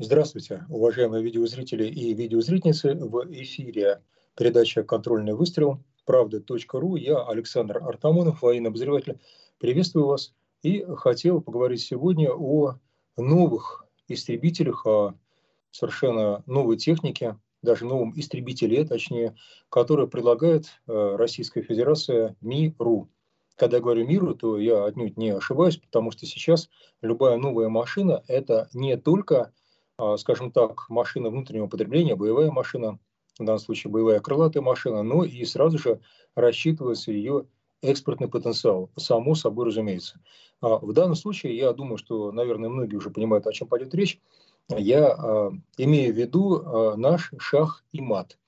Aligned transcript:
Здравствуйте, 0.00 0.64
уважаемые 0.68 1.24
видеозрители 1.24 1.84
и 1.84 2.14
видеозрительницы. 2.14 2.94
В 2.94 3.26
эфире 3.32 4.00
передача 4.36 4.84
«Контрольный 4.84 5.34
выстрел» 5.34 5.82
правда.ру. 6.06 6.94
Я 6.94 7.26
Александр 7.26 7.78
Артамонов, 7.78 8.42
военный 8.42 8.68
обозреватель. 8.68 9.18
Приветствую 9.58 10.06
вас 10.06 10.34
и 10.62 10.86
хотел 10.98 11.40
поговорить 11.40 11.80
сегодня 11.80 12.30
о 12.30 12.78
новых 13.16 13.86
истребителях, 14.06 14.86
о 14.86 15.14
совершенно 15.72 16.44
новой 16.46 16.76
технике, 16.76 17.36
даже 17.62 17.84
новом 17.84 18.12
истребителе, 18.16 18.84
точнее, 18.84 19.34
который 19.68 20.06
предлагает 20.06 20.66
э, 20.86 21.16
Российская 21.16 21.62
Федерация 21.62 22.36
МИРУ. 22.40 23.08
Когда 23.56 23.78
я 23.78 23.82
говорю 23.82 24.06
миру, 24.06 24.36
то 24.36 24.58
я 24.58 24.84
отнюдь 24.84 25.16
не 25.16 25.30
ошибаюсь, 25.30 25.78
потому 25.78 26.12
что 26.12 26.24
сейчас 26.24 26.70
любая 27.02 27.36
новая 27.36 27.68
машина– 27.68 28.22
это 28.28 28.68
не 28.72 28.96
только 28.96 29.52
скажем 30.16 30.52
так, 30.52 30.88
машина 30.88 31.30
внутреннего 31.30 31.66
потребления, 31.66 32.14
боевая 32.14 32.50
машина, 32.50 32.98
в 33.38 33.44
данном 33.44 33.58
случае 33.58 33.90
боевая 33.92 34.20
крылатая 34.20 34.62
машина, 34.62 35.02
но 35.02 35.24
и 35.24 35.44
сразу 35.44 35.78
же 35.78 36.00
рассчитывается 36.34 37.12
ее 37.12 37.46
экспортный 37.82 38.28
потенциал, 38.28 38.90
само 38.96 39.34
собой 39.34 39.66
разумеется. 39.66 40.20
А, 40.60 40.78
в 40.78 40.92
данном 40.92 41.14
случае, 41.14 41.56
я 41.56 41.72
думаю, 41.72 41.98
что, 41.98 42.32
наверное, 42.32 42.68
многие 42.68 42.96
уже 42.96 43.10
понимают, 43.10 43.46
о 43.46 43.52
чем 43.52 43.68
пойдет 43.68 43.94
речь, 43.94 44.20
я 44.68 45.14
а, 45.14 45.52
имею 45.76 46.12
в 46.12 46.16
виду 46.16 46.96
наш 46.96 47.32
шах 47.38 47.84
и 47.92 48.00
мат. 48.00 48.38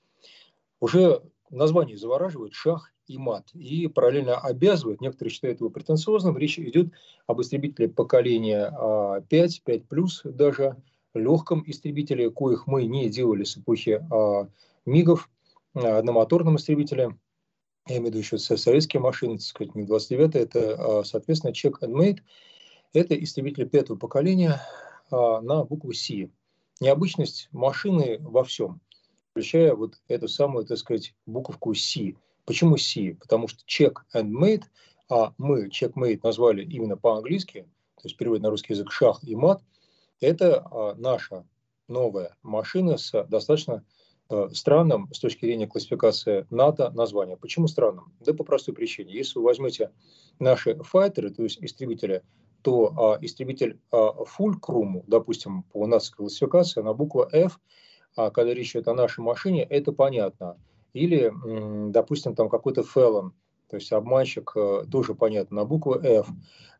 Уже 0.79 1.21
название 1.49 1.97
завораживает 1.97 2.53
шах 2.53 2.91
и 3.07 3.17
мат. 3.17 3.49
И 3.53 3.87
параллельно 3.87 4.37
обязывает, 4.37 5.01
некоторые 5.01 5.31
считают 5.31 5.59
его 5.59 5.69
претенциозным, 5.69 6.37
речь 6.37 6.59
идет 6.59 6.91
об 7.27 7.41
истребителе 7.41 7.89
поколения 7.89 9.21
5, 9.29 9.63
5 9.63 9.87
плюс 9.87 10.21
даже, 10.23 10.77
легком 11.13 11.63
истребителе, 11.65 12.29
коих 12.29 12.67
мы 12.67 12.85
не 12.85 13.09
делали 13.09 13.43
с 13.43 13.57
эпохи 13.57 14.05
а, 14.11 14.47
МИГов, 14.85 15.29
а, 15.73 15.97
одномоторном 15.99 16.57
истребителе, 16.57 17.17
я 17.87 17.97
имею 17.97 18.03
в 18.03 18.07
виду 18.07 18.19
еще 18.19 18.37
советские 18.37 19.01
машины, 19.01 19.37
так 19.37 19.45
сказать, 19.45 19.75
МиГ-29, 19.75 20.37
это, 20.37 20.99
а, 20.99 21.03
соответственно, 21.03 21.51
Check 21.51 21.75
and 21.81 21.93
Mate, 21.93 22.19
это 22.93 23.15
истребитель 23.15 23.67
пятого 23.67 23.97
поколения 23.97 24.61
а, 25.09 25.41
на 25.41 25.63
букву 25.63 25.93
С. 25.93 26.09
Необычность 26.79 27.49
машины 27.51 28.17
во 28.21 28.43
всем, 28.43 28.81
включая 29.31 29.75
вот 29.75 30.01
эту 30.07 30.27
самую, 30.27 30.65
так 30.65 30.77
сказать, 30.77 31.15
буковку 31.25 31.73
С. 31.73 31.97
Почему 32.45 32.77
С? 32.77 32.95
Потому 33.19 33.47
что 33.47 33.63
Check 33.65 33.95
and 34.15 34.31
Mate, 34.31 34.63
а 35.09 35.33
мы 35.37 35.67
Checkmate 35.67 36.21
назвали 36.23 36.63
именно 36.63 36.97
по-английски, 36.97 37.67
то 37.95 38.07
есть 38.07 38.17
перевод 38.17 38.41
на 38.41 38.49
русский 38.49 38.73
язык 38.73 38.91
шах 38.91 39.23
и 39.23 39.35
мат, 39.35 39.61
это 40.21 40.65
а, 40.71 40.95
наша 40.95 41.45
новая 41.87 42.37
машина 42.43 42.97
с 42.97 43.11
достаточно 43.25 43.83
а, 44.29 44.49
странным 44.53 45.11
с 45.13 45.19
точки 45.19 45.45
зрения 45.45 45.67
классификации 45.67 46.47
НАТО 46.49 46.91
названием. 46.91 47.37
Почему 47.37 47.67
странным? 47.67 48.13
Да 48.19 48.33
по 48.33 48.43
простой 48.43 48.73
причине. 48.73 49.13
Если 49.13 49.37
вы 49.39 49.45
возьмете 49.45 49.91
наши 50.39 50.75
файтеры, 50.83 51.31
то 51.31 51.43
есть 51.43 51.61
истребители, 51.61 52.23
то 52.61 52.93
а, 52.97 53.17
истребитель 53.21 53.79
а, 53.91 54.23
Fulcrum, 54.23 55.03
допустим, 55.07 55.63
по 55.63 55.85
нацистской 55.87 56.25
классификации, 56.25 56.81
на 56.81 56.93
букву 56.93 57.27
F, 57.31 57.59
а, 58.15 58.29
когда 58.29 58.53
речь 58.53 58.75
идет 58.75 58.87
о 58.87 58.93
нашей 58.93 59.21
машине, 59.21 59.63
это 59.63 59.91
понятно. 59.91 60.57
Или, 60.93 61.25
м, 61.25 61.91
допустим, 61.91 62.35
там 62.35 62.49
какой-то 62.49 62.81
Felon, 62.81 63.31
то 63.69 63.77
есть 63.77 63.91
обманщик, 63.93 64.51
э, 64.55 64.83
тоже 64.91 65.15
понятно, 65.15 65.57
на 65.57 65.65
букву 65.65 65.95
F. 65.95 66.27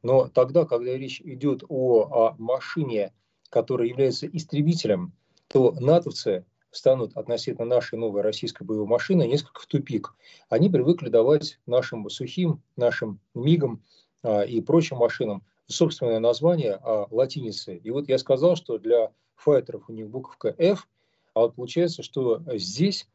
Но 0.04 0.28
тогда, 0.28 0.66
когда 0.66 0.92
речь 0.98 1.22
идет 1.22 1.64
о, 1.70 2.02
о 2.02 2.36
машине, 2.38 3.14
который 3.52 3.90
является 3.90 4.26
истребителем, 4.26 5.14
то 5.50 5.76
натовцы 5.80 6.46
станут 6.72 7.16
относительно 7.18 7.68
нашей 7.68 8.00
новой 8.00 8.22
российской 8.22 8.64
боевой 8.64 8.88
машины 8.88 9.28
несколько 9.28 9.62
в 9.62 9.68
тупик. 9.68 10.16
Они 10.50 10.70
привыкли 10.70 11.10
давать 11.10 11.60
нашим 11.68 12.10
сухим, 12.10 12.64
нашим 12.78 13.20
МИГам 13.36 13.84
а, 14.24 14.42
и 14.42 14.62
прочим 14.62 14.98
машинам 14.98 15.44
собственное 15.68 16.20
название 16.20 16.80
а, 16.82 17.08
латиницы. 17.12 17.76
И 17.76 17.92
вот 17.92 18.08
я 18.08 18.18
сказал, 18.18 18.56
что 18.56 18.78
для 18.78 19.12
файтеров 19.36 19.90
у 19.90 19.94
них 19.94 20.10
буковка 20.10 20.56
F, 20.58 20.88
а 21.34 21.42
вот 21.42 21.56
получается, 21.56 22.04
что 22.04 22.42
здесь 22.54 23.08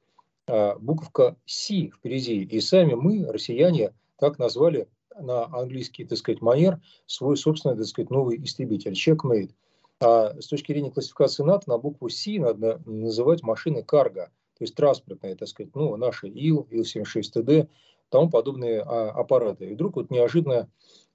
а, 0.46 0.76
буковка 0.78 1.36
C 1.46 1.88
впереди. 1.88 2.42
И 2.42 2.60
сами 2.60 2.92
мы, 2.92 3.26
россияне, 3.26 3.94
так 4.18 4.38
назвали 4.38 4.86
на 5.18 5.46
английский, 5.46 6.04
так 6.04 6.18
сказать, 6.18 6.42
манер 6.42 6.78
свой 7.06 7.38
собственный, 7.38 7.76
так 7.76 7.86
сказать, 7.86 8.10
новый 8.10 8.42
истребитель, 8.44 8.92
checkmate. 8.92 9.52
А 10.00 10.34
с 10.40 10.46
точки 10.48 10.72
зрения 10.72 10.90
классификации 10.90 11.42
НАТО 11.42 11.70
на 11.70 11.78
букву 11.78 12.08
С 12.08 12.26
надо 12.38 12.82
называть 12.84 13.42
машины 13.42 13.82
карго, 13.82 14.30
то 14.58 14.64
есть 14.64 14.74
транспортные, 14.74 15.36
так 15.36 15.48
сказать, 15.48 15.74
ну, 15.74 15.96
наши 15.96 16.28
ИЛ, 16.28 16.68
ИЛ-76ТД, 16.70 17.68
тому 18.10 18.30
подобные 18.30 18.82
а, 18.82 19.10
аппараты. 19.10 19.70
И 19.70 19.74
вдруг 19.74 19.96
вот 19.96 20.10
неожиданно, 20.10 20.68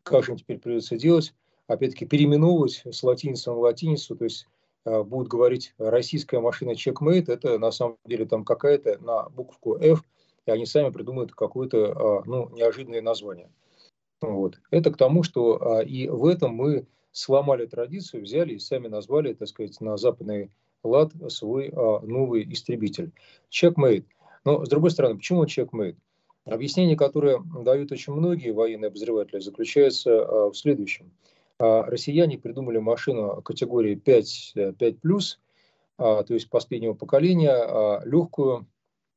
как 0.04 0.24
же 0.24 0.36
теперь 0.36 0.60
придется 0.60 0.98
делать, 0.98 1.34
опять-таки 1.68 2.06
переименовывать 2.06 2.84
с 2.86 3.04
латиницы 3.04 3.52
на 3.52 3.58
латиницу, 3.58 4.16
то 4.16 4.26
есть 4.26 4.48
а, 4.84 5.04
будут 5.04 5.28
говорить 5.28 5.74
российская 5.78 6.40
машина 6.40 6.72
Checkmate, 6.72 7.32
это 7.32 7.60
на 7.60 7.72
самом 7.72 7.98
деле 8.06 8.26
там 8.26 8.44
какая-то 8.44 8.98
на 9.00 9.30
букву 9.30 9.78
F, 9.78 10.04
и 10.46 10.52
они 10.52 10.66
сами 10.66 10.90
придумают 10.90 11.34
какое-то 11.34 11.92
а, 11.92 12.24
ну, 12.26 12.50
неожиданное 12.50 13.02
название. 13.02 13.52
Вот. 14.22 14.60
Это 14.70 14.92
к 14.92 14.98
тому, 14.98 15.24
что 15.24 15.78
а, 15.78 15.82
и 15.84 16.08
в 16.08 16.26
этом 16.26 16.54
мы 16.54 16.88
сломали 17.12 17.66
традицию, 17.66 18.24
взяли 18.24 18.54
и 18.54 18.60
сами 18.60 18.88
назвали, 18.88 19.34
так 19.34 19.48
сказать, 19.48 19.80
на 19.82 19.98
западный 19.98 20.52
лад 20.84 21.12
свой 21.30 21.70
а, 21.70 22.00
новый 22.00 22.52
истребитель. 22.52 23.12
Checkmate. 23.52 24.06
Но, 24.46 24.66
с 24.66 24.70
другой 24.70 24.92
стороны, 24.92 25.18
почему 25.18 25.46
checkmate? 25.46 25.98
Объяснение, 26.46 26.98
которое 26.98 27.40
дают 27.64 27.92
очень 27.92 28.14
многие 28.14 28.52
военные 28.52 28.88
обозреватели, 28.88 29.40
заключается 29.40 30.22
а, 30.22 30.50
в 30.50 30.56
следующем. 30.56 31.12
А, 31.60 31.84
россияне 31.84 32.40
придумали 32.40 32.80
машину 32.80 33.42
категории 33.44 33.96
5, 33.96 34.54
5+, 34.56 35.38
а, 35.98 36.24
то 36.24 36.34
есть 36.34 36.50
последнего 36.50 36.94
поколения, 36.94 37.52
а, 37.52 38.02
легкую, 38.04 38.66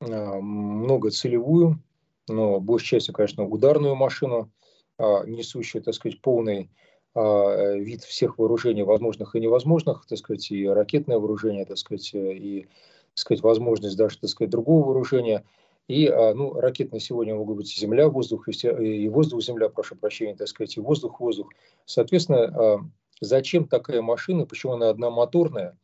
а, 0.01 0.41
многоцелевую, 0.41 1.81
но 2.29 2.61
большей 2.61 2.89
частью, 2.89 3.15
конечно, 3.15 3.45
ударную 3.45 3.95
машину, 3.95 4.51
а, 4.99 5.25
несущую, 5.25 5.83
так 5.83 5.95
сказать, 5.95 6.21
полный 6.21 6.71
вид 7.15 8.03
всех 8.03 8.39
вооружений, 8.39 8.83
возможных 8.83 9.37
и 9.37 9.41
невозможных, 9.41 10.05
так 10.07 10.19
сказать, 10.19 10.51
и 10.51 10.67
ракетное 10.67 11.19
вооружение, 11.19 11.65
так 11.65 11.79
сказать, 11.79 12.11
и 12.15 12.67
так 13.15 13.19
сказать, 13.19 13.43
возможность 13.45 13.97
даже, 13.97 14.19
так 14.19 14.29
сказать, 14.29 14.51
другого 14.51 14.87
вооружения. 14.87 15.45
И, 15.87 16.09
а, 16.09 16.35
ну, 16.35 16.55
ракетные 16.55 16.99
сегодня 16.99 17.37
могут 17.37 17.59
быть 17.59 17.79
земля, 17.79 18.09
воздух, 18.09 18.49
и 18.49 19.09
воздух, 19.09 19.43
земля, 19.43 19.69
прошу 19.69 19.95
прощения, 19.95 20.35
так 20.35 20.49
сказать, 20.49 20.77
и 20.77 20.81
воздух, 20.81 21.21
воздух. 21.21 21.51
Соответственно, 21.85 22.43
а, 22.45 22.79
зачем 23.21 23.69
такая 23.69 24.03
машина, 24.03 24.47
почему 24.47 24.73
она 24.73 24.91
одномоторная, 24.91 25.79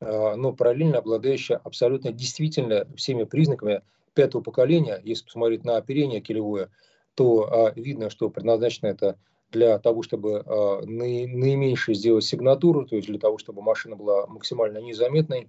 но 0.00 0.52
параллельно 0.54 0.98
обладающая 0.98 1.56
абсолютно 1.56 2.12
действительно 2.12 2.86
всеми 2.96 3.24
признаками 3.24 3.82
пятого 4.14 4.40
поколения, 4.40 5.00
если 5.04 5.24
посмотреть 5.24 5.64
на 5.64 5.76
оперение 5.76 6.20
килевое, 6.20 6.70
то 7.14 7.72
видно, 7.76 8.08
что 8.08 8.30
предназначено 8.30 8.86
это 8.86 9.18
для 9.50 9.78
того, 9.78 10.02
чтобы 10.02 10.44
э, 10.44 10.80
наименьшее 10.86 11.94
сделать 11.94 12.24
сигнатуру, 12.24 12.86
то 12.86 12.96
есть 12.96 13.08
для 13.08 13.18
того, 13.18 13.38
чтобы 13.38 13.62
машина 13.62 13.96
была 13.96 14.26
максимально 14.26 14.78
незаметной 14.78 15.48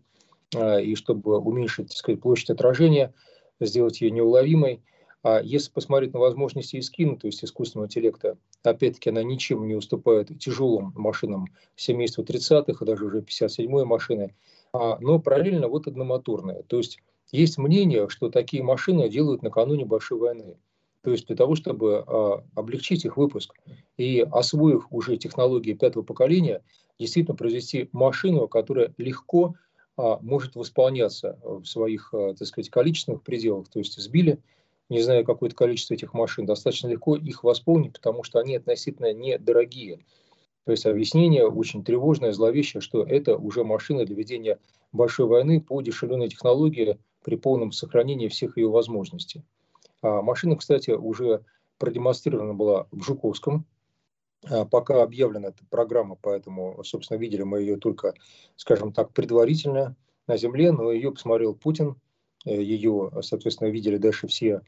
э, 0.56 0.84
и 0.84 0.96
чтобы 0.96 1.38
уменьшить 1.40 1.90
так 1.90 1.98
сказать, 1.98 2.22
площадь 2.22 2.50
отражения, 2.50 3.14
сделать 3.60 4.02
ее 4.02 4.12
неуловимой. 4.12 4.82
А 5.24 5.40
если 5.40 5.72
посмотреть 5.72 6.14
на 6.14 6.20
возможности 6.20 6.80
Искина, 6.80 7.16
то 7.16 7.28
есть 7.28 7.44
искусственного 7.44 7.86
интеллекта, 7.86 8.38
опять-таки 8.64 9.12
она 9.12 9.22
ничем 9.22 9.68
не 9.68 9.76
уступает 9.76 10.38
тяжелым 10.40 10.94
машинам 10.96 11.46
семейства 11.76 12.24
30-х 12.24 12.84
и 12.84 12.88
даже 12.88 13.06
уже 13.06 13.20
57-й 13.20 13.86
машины, 13.86 14.36
а, 14.74 14.98
но 15.00 15.20
параллельно 15.20 15.68
вот 15.68 15.86
одномоторная. 15.86 16.64
То 16.64 16.78
есть 16.78 17.00
есть 17.32 17.59
мнение, 17.59 18.09
что 18.09 18.30
такие 18.30 18.64
машины 18.64 19.09
делают 19.09 19.44
накануне 19.44 19.86
большой 19.86 20.18
войны 20.20 20.58
то 21.03 21.12
есть 21.12 21.28
для 21.28 21.36
того, 21.36 21.56
чтобы 21.56 22.03
а, 22.06 22.44
облегчить 22.56 23.06
их 23.06 23.18
выпуск 23.18 23.53
и 23.98 24.26
освоив 24.32 24.86
уже 24.92 25.18
технологии 25.18 25.74
пятого 25.74 26.03
поколения, 26.03 26.64
действительно 27.00 27.36
произвести 27.36 27.90
машину, 27.92 28.48
которая 28.48 28.94
легко 28.98 29.56
а, 29.98 30.20
может 30.22 30.56
восполняться 30.56 31.40
в 31.44 31.66
своих, 31.66 32.14
а, 32.14 32.36
так 32.36 32.48
сказать, 32.48 32.70
количественных 32.70 33.24
пределах. 33.24 33.70
То 33.70 33.80
есть 33.80 34.00
сбили, 34.00 34.40
не 34.90 35.02
знаю, 35.02 35.26
какое-то 35.26 35.56
количество 35.56 35.96
этих 35.96 36.14
машин, 36.14 36.46
достаточно 36.46 36.88
легко 36.88 37.16
их 37.16 37.44
восполнить, 37.44 37.94
потому 37.94 38.24
что 38.24 38.40
они 38.40 38.56
относительно 38.56 39.12
недорогие. 39.12 40.06
То 40.66 40.72
есть 40.72 40.86
объяснение 40.86 41.47
очень 41.47 41.84
тревожное, 41.84 42.32
зловещее, 42.32 42.82
что 42.82 43.04
это 43.04 43.36
уже 43.36 43.64
машина 43.64 44.06
для 44.06 44.16
ведения 44.16 44.59
большой 44.92 45.26
войны 45.26 45.59
по 45.59 45.82
дешевленной 45.82 46.30
технологии 46.30 47.00
при 47.24 47.36
полном 47.36 47.72
сохранении 47.72 48.28
всех 48.28 48.58
ее 48.58 48.70
возможностей. 48.70 49.44
А 50.02 50.22
машина, 50.22 50.56
кстати, 50.56 50.92
уже 50.92 51.44
продемонстрирована 51.78 52.53
была 52.53 52.88
в 52.92 53.02
Жуковском. 53.03 53.66
а, 54.50 54.66
пока 54.66 55.03
объявлена 55.03 55.50
эта 55.50 55.64
программа, 55.70 56.18
поэтому, 56.22 56.84
собственно, 56.84 57.18
видели 57.18 57.44
мы 57.44 57.62
ее 57.62 57.78
только, 57.78 58.14
скажем 58.56 58.92
так, 58.92 59.14
предварительно 59.14 59.96
на 60.28 60.38
земле, 60.38 60.72
но 60.72 60.92
ее 60.92 61.12
посмотрел 61.12 61.53
Путин, 61.53 61.96
э, 62.46 62.62
ее, 62.62 63.12
соответственно, 63.22 63.70
видели 63.70 63.98
дальше 63.98 64.28
все 64.28 64.62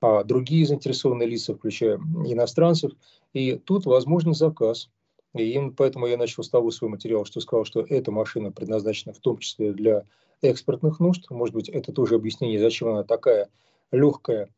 а 0.00 0.22
другие 0.24 0.66
заинтересованные 0.66 1.28
лица, 1.28 1.54
включая 1.54 1.96
иностранцев. 1.96 2.92
И 3.32 3.56
тут 3.56 3.86
возможен 3.86 4.34
заказ. 4.34 4.90
И 5.34 5.52
именно 5.52 5.72
поэтому 5.72 6.06
я 6.06 6.16
начал 6.16 6.42
с 6.42 6.48
того 6.48 6.70
свой 6.70 6.90
материал, 6.90 7.24
что 7.24 7.40
сказал, 7.40 7.64
что 7.64 7.80
эта 7.80 8.10
машина 8.10 8.50
предназначена 8.50 9.12
в 9.12 9.18
том 9.18 9.38
числе 9.38 9.72
для 9.72 10.04
экспортных 10.40 11.00
нужд. 11.00 11.28
Может 11.30 11.54
быть, 11.54 11.68
это 11.68 11.92
тоже 11.92 12.14
объяснение, 12.14 12.60
зачем 12.60 12.88
она 12.88 13.04
такая 13.04 13.48
легкая 13.90 14.48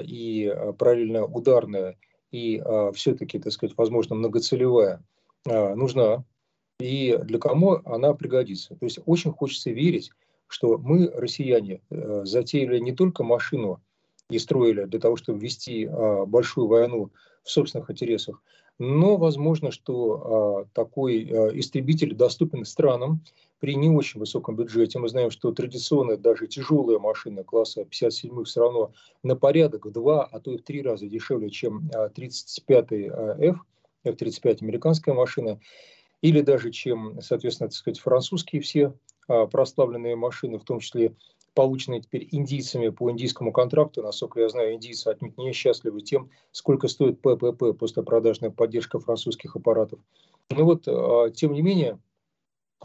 и 0.00 0.46
а, 0.46 0.72
параллельно 0.72 1.24
ударная, 1.24 1.96
и 2.30 2.58
а, 2.58 2.92
все-таки, 2.92 3.38
так 3.38 3.52
сказать, 3.52 3.76
возможно, 3.76 4.14
многоцелевая, 4.14 5.04
а, 5.48 5.74
нужна. 5.74 6.24
И 6.80 7.16
для 7.22 7.38
кому 7.38 7.80
она 7.84 8.12
пригодится. 8.14 8.74
То 8.74 8.84
есть 8.84 8.98
очень 9.06 9.32
хочется 9.32 9.70
верить, 9.70 10.10
что 10.48 10.78
мы, 10.78 11.08
россияне, 11.14 11.80
э, 11.90 12.22
затеяли 12.24 12.78
не 12.78 12.92
только 12.92 13.22
машину, 13.22 13.80
и 14.32 14.38
строили 14.38 14.84
для 14.84 14.98
того, 14.98 15.16
чтобы 15.16 15.38
вести 15.38 15.86
а, 15.86 16.24
большую 16.24 16.66
войну 16.66 17.10
в 17.44 17.50
собственных 17.50 17.90
интересах. 17.90 18.42
Но 18.78 19.16
возможно, 19.16 19.70
что 19.70 20.64
а, 20.64 20.74
такой 20.74 21.28
а, 21.30 21.48
истребитель 21.58 22.14
доступен 22.14 22.64
странам 22.64 23.22
при 23.62 23.76
не 23.76 23.88
очень 23.88 24.18
высоком 24.18 24.56
бюджете. 24.56 24.98
Мы 24.98 25.08
знаем, 25.08 25.30
что 25.30 25.52
традиционно 25.52 26.16
даже 26.16 26.48
тяжелая 26.48 26.98
машина 26.98 27.44
класса 27.44 27.84
57 27.84 28.42
все 28.42 28.60
равно 28.60 28.90
на 29.22 29.36
порядок 29.36 29.86
в 29.86 29.92
два, 29.92 30.24
а 30.24 30.40
то 30.40 30.50
и 30.50 30.56
в 30.56 30.64
три 30.64 30.82
раза 30.82 31.06
дешевле, 31.06 31.48
чем 31.48 31.88
35-й 31.94 33.04
F, 33.50 33.58
F-35 34.02 34.58
американская 34.62 35.14
машина, 35.14 35.60
или 36.22 36.40
даже 36.40 36.72
чем, 36.72 37.20
соответственно, 37.22 37.68
так 37.68 37.76
сказать, 37.76 38.00
французские 38.00 38.62
все 38.62 38.94
прославленные 39.28 40.16
машины, 40.16 40.58
в 40.58 40.64
том 40.64 40.80
числе 40.80 41.14
полученные 41.54 42.00
теперь 42.00 42.26
индийцами 42.32 42.88
по 42.88 43.12
индийскому 43.12 43.52
контракту. 43.52 44.02
Насколько 44.02 44.40
я 44.40 44.48
знаю, 44.48 44.74
индийцы 44.74 45.06
отнюдь 45.06 45.38
не 45.38 45.52
счастливы 45.52 46.00
тем, 46.00 46.30
сколько 46.50 46.88
стоит 46.88 47.20
ППП, 47.20 47.78
послепродажная 47.78 48.50
поддержка 48.50 48.98
французских 48.98 49.54
аппаратов. 49.54 50.00
Ну 50.50 50.64
вот, 50.64 50.88
а, 50.88 51.30
тем 51.30 51.52
не 51.52 51.62
менее, 51.62 52.00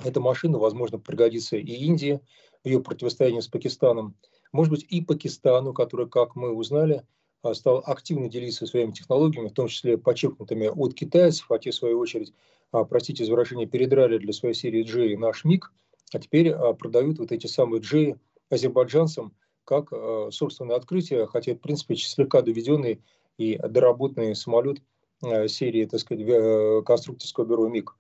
эта 0.04 0.20
машина, 0.20 0.58
возможно, 0.58 1.00
пригодится 1.00 1.58
и 1.58 1.74
Индии 1.74 2.20
в 2.64 2.68
ее 2.68 2.82
противостоянии 2.82 3.40
с 3.40 3.48
Пакистаном. 3.48 4.16
Может 4.52 4.72
быть, 4.72 4.86
и 4.90 5.02
Пакистану, 5.02 5.74
который, 5.74 6.08
как 6.08 6.36
мы 6.36 6.54
узнали, 6.54 7.04
а, 7.44 7.54
стал 7.54 7.84
активно 7.86 8.30
делиться 8.30 8.66
своими 8.66 8.92
технологиями, 8.92 9.50
в 9.50 9.54
том 9.54 9.68
числе 9.68 9.98
подчеркнутыми 9.98 10.68
от 10.68 10.94
китайцев, 10.94 11.52
а 11.52 11.60
те, 11.60 11.72
в 11.72 11.76
свою 11.76 12.00
очередь, 12.00 12.34
а, 12.72 12.84
простите 12.84 13.26
за 13.26 13.32
выражение, 13.32 13.68
передрали 13.68 14.18
для 14.18 14.34
своей 14.34 14.56
серии 14.56 14.84
G 14.84 15.18
наш 15.18 15.44
МиГ, 15.44 15.72
а 16.14 16.20
теперь 16.20 16.54
продают 16.80 17.20
вот 17.20 17.32
эти 17.32 17.48
самые 17.48 17.82
G 17.82 18.16
азербайджанцам 18.50 19.34
как 19.66 19.92
собственное 20.32 20.78
открытие, 20.78 21.28
хотя, 21.28 21.54
в 21.54 21.58
принципе, 21.58 21.98
слегка 21.98 22.42
доведенный 22.42 23.02
и 23.38 23.58
доработанный 23.58 24.34
самолет 24.34 24.82
серии, 25.22 25.86
так 25.86 26.00
сказать, 26.00 26.26
э, 26.26 26.82
конструкторского 26.86 27.46
бюро 27.46 27.68
МиГ. 27.68 27.97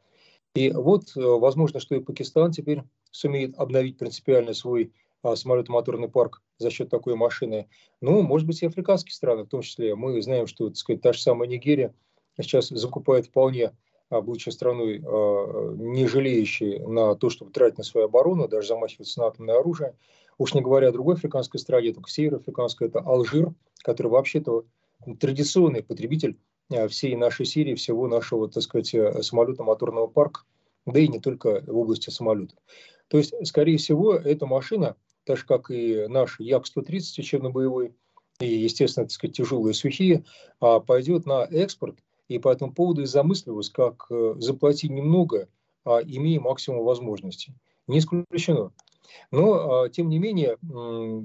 И 0.57 0.71
вот, 0.71 1.11
возможно, 1.15 1.79
что 1.79 1.93
и 1.93 1.99
Пакистан 1.99 2.51
теперь 2.51 2.81
сумеет 3.11 3.55
обновить 3.59 3.99
принципиально 3.99 4.55
свой 4.55 4.91
самолетомоторный 5.21 6.09
парк 6.09 6.41
за 6.57 6.71
счет 6.71 6.89
такой 6.89 7.15
машины. 7.15 7.69
Ну, 8.01 8.23
может 8.23 8.47
быть, 8.47 8.63
и 8.63 8.65
африканские 8.65 9.13
страны, 9.13 9.43
в 9.43 9.49
том 9.49 9.61
числе. 9.61 9.93
Мы 9.93 10.19
знаем, 10.23 10.47
что, 10.47 10.69
так 10.69 10.77
сказать, 10.77 11.01
та 11.03 11.13
же 11.13 11.21
самая 11.21 11.47
Нигерия 11.47 11.93
сейчас 12.39 12.69
закупает 12.69 13.27
вполне 13.27 13.73
будучи 14.09 14.49
страной, 14.49 14.97
не 14.97 16.07
жалеющей 16.07 16.79
на 16.79 17.13
то, 17.13 17.29
чтобы 17.29 17.51
тратить 17.51 17.77
на 17.77 17.83
свою 17.83 18.07
оборону, 18.07 18.47
даже 18.47 18.69
замахиваться 18.69 19.19
на 19.19 19.27
атомное 19.27 19.59
оружие. 19.59 19.95
Уж 20.39 20.55
не 20.55 20.61
говоря 20.61 20.89
о 20.89 20.91
другой 20.91 21.15
африканской 21.15 21.59
стране, 21.59 21.93
только 21.93 22.09
североафриканской, 22.09 22.87
это 22.87 22.99
Алжир, 23.01 23.53
который 23.83 24.07
вообще-то 24.07 24.65
традиционный 25.19 25.83
потребитель 25.83 26.31
э, 26.31 26.37
всей 26.89 27.15
нашей 27.15 27.45
Сирии, 27.45 27.75
всего 27.75 28.07
нашего, 28.07 28.49
так 28.49 28.63
сказать, 28.63 28.93
э, 28.93 29.21
самолетно-моторного 29.21 30.07
парка, 30.07 30.41
да 30.85 30.99
и 30.99 31.07
не 31.07 31.19
только 31.19 31.63
в 31.65 31.77
области 31.77 32.09
самолетов. 32.09 32.57
То 33.07 33.17
есть, 33.17 33.33
скорее 33.47 33.77
всего, 33.77 34.13
эта 34.13 34.45
машина, 34.45 34.95
так 35.23 35.37
же 35.37 35.45
как 35.45 35.71
и 35.71 36.07
наш 36.07 36.39
Як-130 36.39 37.19
учебно-боевой, 37.19 37.93
и, 38.39 38.47
естественно, 38.47 39.05
так 39.05 39.11
сказать, 39.11 39.35
тяжелые 39.35 39.73
сухие, 39.73 40.25
а 40.59 40.79
пойдет 40.79 41.25
на 41.25 41.43
экспорт, 41.45 41.97
и 42.27 42.39
по 42.39 42.49
этому 42.49 42.73
поводу 42.73 43.01
и 43.01 43.05
замысливалось, 43.05 43.69
как 43.69 44.07
э, 44.09 44.35
заплатить 44.37 44.91
немного, 44.91 45.47
а 45.85 46.01
имея 46.01 46.41
максимум 46.41 46.83
возможностей. 46.83 47.53
Не 47.87 47.99
исключено. 47.99 48.73
Но, 49.31 49.83
а, 49.83 49.89
тем 49.89 50.09
не 50.09 50.19
менее, 50.19 50.57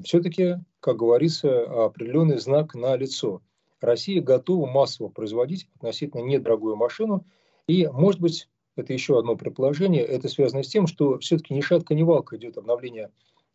все-таки, 0.05 0.57
как 0.79 0.99
говорится, 0.99 1.85
определенный 1.85 2.39
знак 2.39 2.75
на 2.75 2.95
лицо. 2.97 3.43
Россия 3.83 4.23
готова 4.23 4.67
массово 4.67 5.09
производить 5.09 5.69
относительно 5.77 6.23
недорогую 6.23 6.77
машину. 6.77 7.27
И, 7.67 7.87
может 7.89 8.21
быть, 8.21 8.49
это 8.77 8.93
еще 8.93 9.19
одно 9.19 9.37
предположение, 9.37 10.03
это 10.03 10.29
связано 10.29 10.63
с 10.63 10.69
тем, 10.69 10.87
что 10.87 11.19
все-таки 11.19 11.53
ни 11.53 11.61
шатка, 11.61 11.95
ни 11.95 12.03
валка 12.03 12.37
идет 12.37 12.57
обновление 12.57 13.11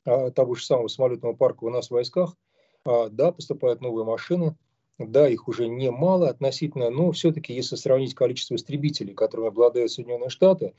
а, 0.05 0.29
того 0.31 0.53
же 0.53 0.63
самого 0.63 0.87
самолетного 0.89 1.33
парка 1.33 1.63
у 1.63 1.69
нас 1.69 1.87
в 1.87 1.91
войсках. 1.91 2.35
А, 2.85 3.09
да, 3.09 3.31
поступают 3.31 3.81
новые 3.81 4.05
машины, 4.05 4.55
да, 4.99 5.27
их 5.27 5.47
уже 5.47 5.67
немало 5.67 6.29
относительно, 6.29 6.89
но 6.89 7.11
все-таки, 7.11 7.53
если 7.53 7.75
сравнить 7.75 8.13
количество 8.13 8.55
истребителей, 8.55 9.13
которыми 9.13 9.49
обладают 9.49 9.91
Соединенные 9.91 10.29
Штаты, 10.29 10.73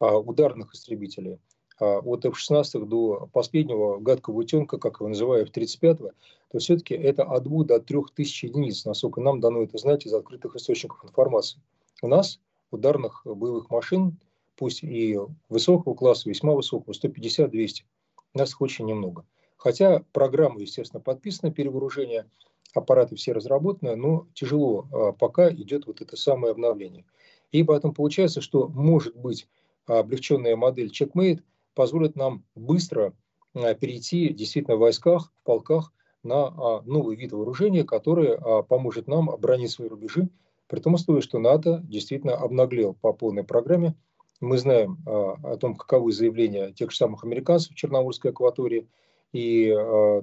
ударных 0.00 0.74
истребителей, 0.74 1.34
а, 1.34 1.38
от 1.78 2.24
F-16 2.24 2.84
до 2.86 3.28
последнего 3.32 3.98
гадкого 3.98 4.38
утенка, 4.38 4.78
как 4.78 5.00
его 5.00 5.08
называют, 5.08 5.48
F-35, 5.56 6.12
то 6.52 6.58
все-таки 6.58 6.94
это 6.94 7.24
от 7.24 7.42
2 7.42 7.64
до 7.64 7.80
3 7.80 7.98
тысяч 8.14 8.44
единиц, 8.44 8.84
насколько 8.84 9.20
нам 9.20 9.40
дано 9.40 9.62
это 9.62 9.76
знать 9.78 10.06
из 10.06 10.14
открытых 10.14 10.54
источников 10.56 11.04
информации. 11.04 11.60
У 12.02 12.08
нас 12.08 12.40
ударных 12.70 13.22
боевых 13.24 13.70
машин, 13.70 14.18
пусть 14.56 14.84
и 14.84 15.18
высокого 15.48 15.94
класса, 15.94 16.28
весьма 16.28 16.54
высокого, 16.54 16.92
150-200, 16.92 17.82
у 18.34 18.38
нас 18.38 18.50
их 18.50 18.60
очень 18.60 18.86
немного. 18.86 19.24
Хотя 19.56 20.04
программа, 20.12 20.60
естественно, 20.60 21.00
подписана, 21.00 21.52
перевооружение, 21.52 22.26
аппараты 22.74 23.16
все 23.16 23.32
разработаны, 23.32 23.96
но 23.96 24.26
тяжело 24.34 24.86
а, 24.92 25.12
пока 25.12 25.50
идет 25.50 25.86
вот 25.86 26.00
это 26.00 26.16
самое 26.16 26.52
обновление. 26.52 27.04
И 27.50 27.62
поэтому 27.62 27.94
получается, 27.94 28.40
что 28.40 28.68
может 28.68 29.16
быть 29.16 29.48
облегченная 29.86 30.56
модель 30.56 30.90
Checkmate– 30.90 31.42
позволит 31.74 32.16
нам 32.16 32.44
быстро 32.54 33.12
э, 33.54 33.74
перейти 33.74 34.28
действительно 34.32 34.76
в 34.76 34.80
войсках, 34.80 35.32
в 35.42 35.44
полках 35.44 35.92
на 36.24 36.46
а, 36.46 36.82
новый 36.84 37.16
вид 37.16 37.32
вооружения, 37.32 37.84
который 37.84 38.34
а, 38.34 38.62
поможет 38.62 39.06
нам 39.06 39.30
оборонить 39.30 39.70
свои 39.70 39.88
рубежи, 39.88 40.28
при 40.66 40.80
том 40.80 40.94
условии, 40.94 41.20
что 41.20 41.38
НАТО 41.38 41.80
действительно 41.84 42.34
обнаглел 42.34 42.94
по 42.94 43.12
полной 43.12 43.44
программе. 43.44 43.94
Мы 44.40 44.58
знаем 44.58 44.98
а, 45.06 45.36
о 45.42 45.56
том, 45.56 45.76
каковы 45.76 46.12
заявления 46.12 46.72
тех 46.72 46.90
же 46.90 46.96
самых 46.96 47.24
американцев 47.24 47.72
в 47.72 47.76
Черноморской 47.76 48.30
акватории 48.30 48.88
и, 49.32 49.74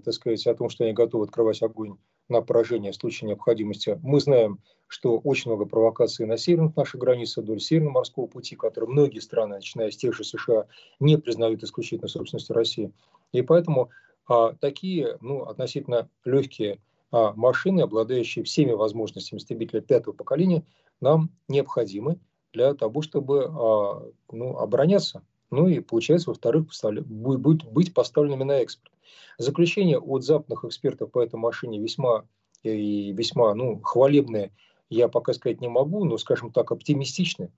так 0.06 0.14
сказать, 0.14 0.48
о 0.48 0.56
том, 0.56 0.70
что 0.70 0.86
они 0.86 0.94
готовы 0.94 1.26
открывать 1.26 1.62
огонь 1.62 1.98
на 2.30 2.42
поражение 2.42 2.94
в 2.94 2.96
случае 2.96 3.28
необходимости. 3.28 4.00
Мы 4.02 4.22
знаем, 4.22 4.60
что 4.92 5.20
очень 5.20 5.50
много 5.50 5.66
провокаций 5.66 6.26
на 6.26 6.36
северных 6.36 6.76
наших 6.76 7.00
границах, 7.00 7.46
вдоль 7.46 7.62
Северного 7.62 7.94
морского 7.94 8.28
пути, 8.28 8.58
которые 8.58 8.90
многие 8.90 9.20
страны, 9.20 9.56
начиная 9.56 9.90
с 9.90 9.96
тех 9.96 10.14
же 10.14 10.26
США, 10.26 10.66
не 11.00 11.18
признают 11.18 11.64
исключительно 11.64 12.10
собственностью 12.10 12.54
России. 12.54 12.92
И 13.32 13.42
поэтому 13.42 13.90
а, 14.28 14.52
такие 14.52 15.18
ну, 15.22 15.44
относительно 15.44 16.10
легкие 16.26 16.80
а, 17.10 17.32
машины, 17.32 17.80
обладающие 17.80 18.44
всеми 18.44 18.74
возможностями 18.74 19.40
истребителя 19.40 19.80
пятого 19.80 20.14
поколения, 20.14 20.66
нам 21.00 21.30
необходимы 21.48 22.20
для 22.52 22.74
того, 22.74 23.02
чтобы 23.02 23.46
а, 23.46 24.04
ну, 24.30 24.58
обороняться. 24.58 25.24
Ну 25.52 25.70
и, 25.70 25.80
получается, 25.80 26.32
во-вторых, 26.32 26.66
будет 27.06 27.64
быть 27.64 27.94
поставленными 27.94 28.44
на 28.44 28.58
экспорт. 28.60 28.92
Заключение 29.38 30.00
от 30.00 30.26
западных 30.26 30.66
экспертов 30.66 31.12
по 31.12 31.24
этой 31.24 31.38
машине 31.38 31.80
весьма 31.80 32.26
и 32.64 33.14
весьма 33.14 33.56
ну, 33.56 33.80
хвалебное, 33.82 34.52
я 34.96 35.08
пока 35.08 35.34
сказать 35.34 35.62
не 35.62 35.70
могу, 35.70 36.04
но, 36.04 36.18
скажем 36.18 36.52
так, 36.52 36.72
оптимистичное, 36.72 37.52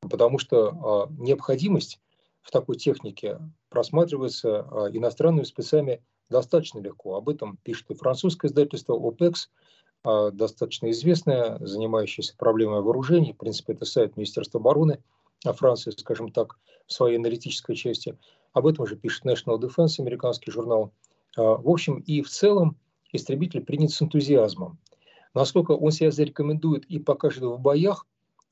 потому 0.00 0.38
что 0.38 0.68
а, 0.68 1.08
необходимость 1.18 1.98
в 2.42 2.50
такой 2.50 2.76
технике 2.76 3.40
просматривается 3.70 4.60
а, 4.60 4.88
иностранными 4.90 5.44
спецами 5.44 6.02
достаточно 6.28 6.80
легко. 6.80 7.16
Об 7.16 7.30
этом 7.30 7.56
пишет 7.62 7.90
и 7.90 7.94
французское 7.94 8.50
издательство 8.50 8.98
OPEX, 8.98 9.48
а, 10.04 10.30
достаточно 10.30 10.90
известное, 10.90 11.58
занимающееся 11.58 12.36
проблемой 12.36 12.82
вооружений. 12.82 13.32
В 13.32 13.38
принципе, 13.38 13.72
это 13.72 13.86
сайт 13.86 14.18
Министерства 14.18 14.60
обороны 14.60 15.02
Франции, 15.42 15.90
скажем 15.90 16.30
так, 16.32 16.58
в 16.86 16.92
своей 16.92 17.16
аналитической 17.16 17.74
части. 17.74 18.18
Об 18.52 18.66
этом 18.66 18.86
же 18.86 18.96
пишет 18.96 19.24
National 19.24 19.58
Defense, 19.58 20.00
американский 20.00 20.50
журнал. 20.50 20.92
В 21.36 21.68
общем 21.68 21.98
и 21.98 22.22
в 22.22 22.28
целом 22.28 22.76
истребитель 23.12 23.62
принят 23.62 23.90
с 23.90 24.00
энтузиазмом. 24.00 24.78
Насколько 25.34 25.72
он 25.72 25.90
себя 25.90 26.10
зарекомендует 26.10 26.84
и 26.86 26.98
покажет 26.98 27.42
в 27.42 27.58
боях, 27.58 28.06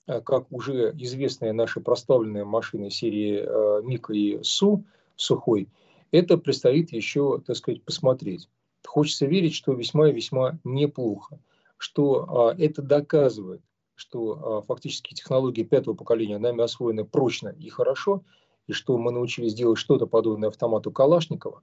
как 0.07 0.51
уже 0.51 0.93
известные 0.99 1.53
наши 1.53 1.81
проставленные 1.81 2.45
машины 2.45 2.91
серии 2.91 3.83
Мика 3.87 4.13
и 4.13 4.43
Су, 4.43 4.85
Сухой, 5.15 5.69
это 6.11 6.37
предстоит 6.37 6.93
еще, 6.93 7.41
так 7.47 7.57
сказать, 7.57 7.85
посмотреть. 7.85 8.49
Хочется 8.85 9.27
верить, 9.27 9.55
что 9.55 9.73
весьма 9.73 10.09
и 10.09 10.13
весьма 10.13 10.59
неплохо, 10.65 11.39
что 11.77 12.53
это 12.59 12.83
доказывает, 12.83 13.63
что 13.95 14.65
фактически 14.67 15.15
технологии 15.15 15.63
пятого 15.63 15.95
поколения 15.95 16.39
нами 16.39 16.63
освоены 16.65 17.05
прочно 17.05 17.49
и 17.49 17.69
хорошо, 17.69 18.25
и 18.67 18.73
что 18.73 18.99
мы 18.99 19.13
научились 19.13 19.55
делать 19.55 19.79
что-то 19.79 20.07
подобное 20.07 20.49
автомату 20.49 20.91
Калашникова. 20.91 21.63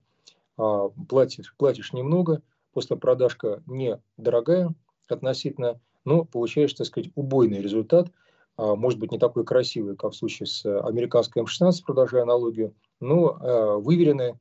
Платишь, 1.10 1.54
платишь 1.58 1.92
немного, 1.92 2.42
после 2.72 2.96
продажка 2.96 3.62
недорогая 3.68 4.74
относительно, 5.12 5.80
но 6.06 6.26
получаешь, 6.26 6.74
так 6.74 6.88
сказать, 6.88 7.12
убойный 7.16 7.62
результат. 7.62 8.12
А, 8.58 8.76
может 8.76 9.00
быть, 9.00 9.12
не 9.12 9.20
такой 9.20 9.46
красивый, 9.46 9.96
как 9.96 10.12
в 10.12 10.16
случае 10.16 10.48
с 10.48 10.66
американской 10.66 11.42
М-16, 11.42 11.84
продолжая 11.86 12.24
аналогию, 12.24 12.74
но 13.00 13.38
а, 13.40 13.78
выверенный, 13.78 14.36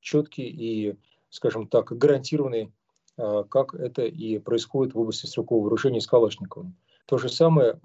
четкий 0.00 0.48
и, 0.48 0.96
скажем 1.30 1.68
так, 1.68 1.96
гарантированный, 1.96 2.72
а, 3.16 3.44
как 3.44 3.74
это 3.74 4.02
и 4.02 4.38
происходит 4.38 4.94
в 4.94 4.98
области 4.98 5.26
стрелкового 5.26 5.64
вооружения 5.64 6.00
с 6.00 6.06
Калашниковым. 6.06 6.76
То 7.06 7.18
же 7.18 7.28
самое 7.28 7.78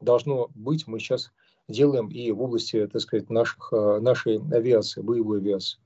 должно 0.00 0.50
быть, 0.54 0.86
мы 0.86 1.00
сейчас 1.00 1.32
делаем 1.68 2.08
и 2.08 2.30
в 2.30 2.40
области, 2.42 2.86
так 2.86 3.02
сказать, 3.02 3.28
наших, 3.28 3.72
нашей 3.72 4.36
авиации, 4.36 5.00
боевой 5.02 5.38
авиации. 5.38 5.80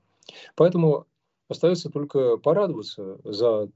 Поэтому 0.55 1.07
Остается 1.51 1.89
только 1.89 2.37
порадоваться 2.37 3.19
за 3.25 3.69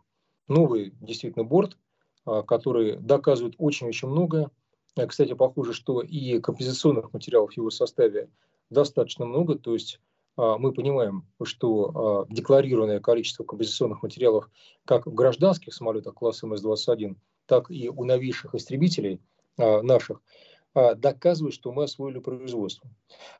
новый 0.47 0.93
действительно 1.01 1.43
борт, 1.43 1.77
а, 2.25 2.41
который 2.43 2.97
доказывает 2.97 3.55
очень-очень 3.57 4.07
многое. 4.07 4.49
Э, 4.95 5.05
кстати, 5.07 5.33
похоже, 5.33 5.73
что 5.73 6.01
и 6.01 6.39
композиционных 6.39 7.13
материалов 7.13 7.51
в 7.51 7.57
его 7.57 7.69
составе 7.69 8.29
достаточно 8.69 9.25
много, 9.25 9.55
то 9.55 9.73
есть 9.73 9.99
а, 10.37 10.57
мы 10.57 10.73
понимаем, 10.73 11.25
что 11.43 12.25
а, 12.29 12.33
декларированное 12.33 12.99
количество 12.99 13.43
композиционных 13.43 14.01
материалов 14.01 14.49
как 14.85 15.05
в 15.05 15.13
гражданских 15.13 15.73
самолетах 15.73 16.15
класса 16.15 16.47
МС-21, 16.47 17.15
так 17.45 17.69
и 17.69 17.89
у 17.89 18.03
новейших 18.03 18.55
истребителей 18.55 19.21
наших 19.57 20.21
доказывает, 20.73 21.53
что 21.53 21.71
мы 21.71 21.85
освоили 21.85 22.19
производство. 22.19 22.89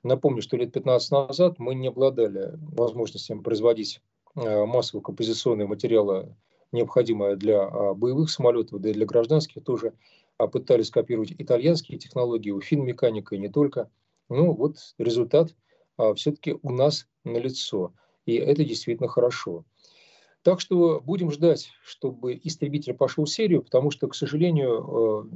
Напомню, 0.04 0.42
что 0.42 0.56
лет 0.56 0.72
15 0.72 1.12
назад 1.12 1.60
мы 1.60 1.76
не 1.76 1.90
обладали 1.90 2.54
возможностями 2.54 3.42
производить 3.42 4.00
массового 4.36 5.04
композиционного 5.04 5.68
материала, 5.68 6.34
необходимое 6.72 7.36
для 7.36 7.64
а, 7.64 7.94
боевых 7.94 8.30
самолетов, 8.30 8.82
да 8.82 8.90
и 8.90 8.94
для 8.94 9.06
гражданских 9.06 9.64
тоже 9.64 9.94
а, 10.38 10.48
пытались 10.48 10.90
копировать 10.90 11.34
итальянские 11.38 11.98
технологии, 11.98 12.52
у 12.52 12.62
финмеканика 12.62 13.36
и 13.36 13.40
не 13.40 13.50
только. 13.50 13.90
Ну 14.30 14.54
вот 14.54 14.78
результат 14.98 15.56
а, 15.98 16.14
все-таки 16.14 16.58
у 16.62 16.72
нас 16.72 17.08
налицо. 17.24 17.94
И 18.26 18.36
это 18.36 18.64
действительно 18.64 19.08
хорошо. 19.08 19.66
Так 20.42 20.62
что 20.62 21.02
будем 21.04 21.32
ждать, 21.32 21.72
чтобы 21.84 22.40
истребитель 22.44 22.94
пошел 22.94 23.26
в 23.26 23.30
серию, 23.30 23.64
потому 23.64 23.90
что, 23.90 24.08
к 24.08 24.14
сожалению, 24.14 25.28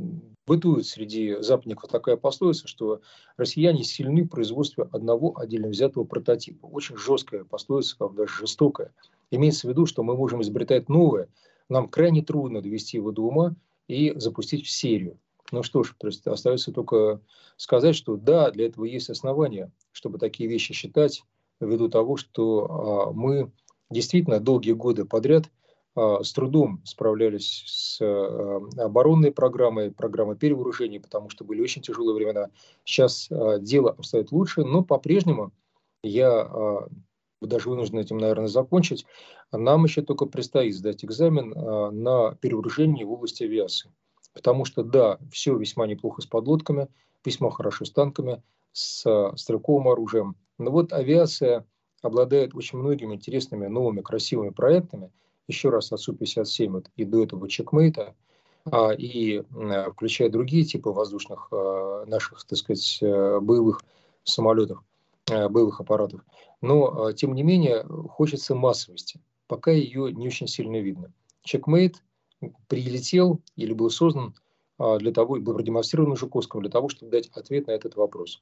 бытует 0.45 0.86
среди 0.86 1.38
западников 1.41 1.89
такая 1.89 2.15
пословица, 2.15 2.67
что 2.67 3.01
россияне 3.36 3.83
сильны 3.83 4.24
в 4.24 4.27
производстве 4.27 4.88
одного 4.91 5.36
отдельно 5.36 5.69
взятого 5.69 6.03
прототипа. 6.03 6.67
Очень 6.67 6.95
жесткая 6.95 7.43
пословица, 7.43 7.95
даже 8.09 8.36
жестокая. 8.36 8.93
Имеется 9.31 9.67
в 9.67 9.69
виду, 9.69 9.86
что 9.86 10.03
мы 10.03 10.15
можем 10.15 10.41
изобретать 10.41 10.89
новое, 10.89 11.29
нам 11.69 11.88
крайне 11.88 12.21
трудно 12.21 12.62
довести 12.62 12.98
его 12.98 13.12
до 13.12 13.24
ума 13.24 13.55
и 13.88 14.13
запустить 14.15 14.65
в 14.65 14.69
серию. 14.69 15.19
Ну 15.51 15.63
что 15.63 15.83
ж, 15.83 15.95
то 15.98 16.07
есть 16.07 16.25
остается 16.27 16.71
только 16.71 17.21
сказать, 17.57 17.95
что 17.95 18.17
да, 18.17 18.51
для 18.51 18.67
этого 18.67 18.86
есть 18.86 19.09
основания, 19.09 19.71
чтобы 19.91 20.19
такие 20.19 20.50
вещи 20.50 20.74
считать, 20.74 21.24
ввиду 21.59 21.89
того, 21.89 22.17
что 22.17 22.65
а, 23.09 23.12
мы 23.13 23.51
действительно 23.89 24.39
долгие 24.39 24.74
годы 24.74 25.05
подряд 25.05 25.50
а, 25.95 26.24
с 26.24 26.31
трудом 26.33 26.81
справлялись 26.86 27.63
с 27.65 28.00
а, 28.01 28.62
оборонной 28.77 29.31
программой, 29.31 29.91
программой 29.91 30.36
перевооружения, 30.36 31.00
потому 31.00 31.29
что 31.29 31.43
были 31.43 31.62
очень 31.62 31.81
тяжелые 31.81 32.15
времена. 32.15 32.50
Сейчас 32.86 33.29
дело 33.62 33.91
обстоит 33.91 34.31
лучше, 34.31 34.63
но 34.63 34.83
по-прежнему 34.83 35.51
я 36.03 36.88
даже 37.41 37.69
вынужден 37.69 38.00
этим, 38.00 38.17
наверное, 38.17 38.48
закончить. 38.48 39.05
Нам 39.51 39.86
еще 39.86 40.01
только 40.01 40.25
предстоит 40.25 40.75
сдать 40.75 41.05
экзамен 41.05 41.50
на 41.50 42.36
перевооружение 42.36 43.05
в 43.05 43.12
области 43.12 43.43
авиации. 43.43 43.91
Потому 44.34 44.65
что, 44.65 44.84
да, 44.84 45.17
все 45.31 45.58
весьма 45.58 45.88
неплохо 45.88 46.22
с 46.22 46.25
подлодками, 46.25 46.88
весьма 47.25 47.50
хорошо 47.51 47.86
с 47.86 47.91
танками, 47.91 48.41
с 48.72 49.34
стрелковым 49.36 49.88
оружием. 49.88 50.36
Но 50.58 50.72
вот 50.72 50.93
авиация– 50.93 51.65
обладает 52.01 52.55
очень 52.55 52.79
многими 52.79 53.15
интересными, 53.15 53.67
новыми, 53.67 54.01
красивыми 54.01 54.50
проектами. 54.50 55.12
Еще 55.48 55.69
раз 55.69 55.91
от 55.91 56.00
Су-57 56.00 56.69
вот, 56.69 56.89
и 56.96 57.05
до 57.05 57.24
этого 57.24 57.50
чекмейта, 57.50 58.15
а, 58.65 58.91
и 58.91 59.41
включая 59.91 60.29
другие 60.29 60.63
типы 60.63 60.89
воздушных 60.91 61.48
а, 61.51 62.05
наших, 62.05 62.43
так 62.46 62.58
сказать, 62.58 63.00
боевых 63.01 63.81
самолетов, 64.24 64.84
боевых 65.50 65.79
аппаратов. 65.79 66.21
Но, 66.62 67.07
а, 67.07 67.13
тем 67.13 67.33
не 67.33 67.43
менее, 67.43 67.86
хочется 68.09 68.55
массовости. 68.55 69.21
Пока 69.48 69.71
ее 69.71 70.12
не 70.12 70.27
очень 70.27 70.48
сильно 70.48 70.77
видно. 70.77 71.12
Чекмейт 71.43 72.03
прилетел 72.67 73.41
или 73.55 73.74
был 73.74 73.89
создан 73.89 74.36
а, 74.77 74.98
для 74.98 75.12
того, 75.12 75.39
был 75.39 75.53
продемонстрирован 75.53 76.15
Жуковскому 76.15 76.62
для 76.62 76.71
того, 76.71 76.89
чтобы 76.89 77.12
дать 77.12 77.27
ответ 77.29 77.67
на 77.67 77.71
этот 77.71 77.95
вопрос. 77.95 78.41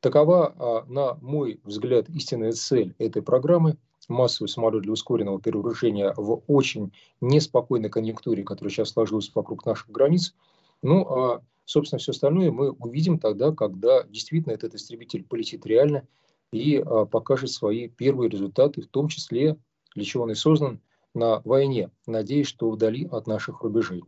Такова, 0.00 0.86
на 0.88 1.14
мой 1.20 1.60
взгляд, 1.62 2.08
истинная 2.08 2.52
цель 2.52 2.94
этой 2.98 3.20
программы– 3.20 3.76
массовый 4.10 4.48
самолет 4.48 4.82
для 4.82 4.92
ускоренного 4.92 5.40
перевооружения 5.40 6.12
в 6.16 6.42
очень 6.46 6.92
неспокойной 7.20 7.88
конъюнктуре, 7.88 8.42
которая 8.42 8.70
сейчас 8.70 8.90
сложилась 8.90 9.30
вокруг 9.34 9.64
наших 9.64 9.90
границ. 9.90 10.34
Ну, 10.82 11.06
а, 11.06 11.42
собственно, 11.70 11.98
все 12.00 12.12
остальное 12.12 12.50
мы 12.50 12.72
увидим 12.72 13.18
тогда, 13.18 13.52
когда 13.52 14.02
действительно 14.04 14.52
этот 14.52 14.74
истребитель 14.74 15.24
полетит 15.24 15.64
реально 15.66 16.06
и 16.52 16.78
а, 16.78 17.06
покажет 17.06 17.50
свои 17.50 17.88
первые 17.88 18.28
результаты, 18.28 18.82
в 18.82 18.88
том 18.88 19.08
числе, 19.08 19.56
для 19.94 20.04
чего 20.04 20.24
он 20.24 20.32
и 20.32 20.34
создан, 20.34 20.80
на 21.14 21.40
войне. 21.44 21.90
Надеюсь, 22.06 22.46
что 22.46 22.70
вдали 22.70 23.06
от 23.10 23.26
наших 23.26 23.62
рубежей. 23.62 24.04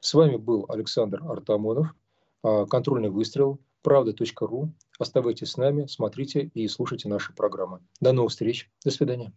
С 0.00 0.14
вами 0.14 0.36
был 0.36 0.66
Александр 0.68 1.22
Артамонов, 1.24 1.94
контрольный 2.42 3.10
выстрел– 3.10 3.60
правда.ру. 3.82 4.72
Оставайтесь 4.98 5.50
с 5.50 5.56
нами, 5.56 5.86
смотрите 5.86 6.50
и 6.54 6.68
слушайте 6.68 7.08
наши 7.08 7.32
программы. 7.32 7.80
До 8.00 8.12
новых 8.12 8.30
встреч. 8.32 8.70
До 8.84 8.90
свидания. 8.90 9.32